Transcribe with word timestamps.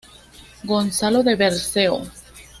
Gonzalo 0.63 1.21
de 1.21 1.35
Berceo. 1.35 2.01